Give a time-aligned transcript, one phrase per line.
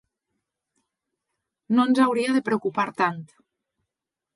[1.75, 3.25] No ens hauria de preocupar tant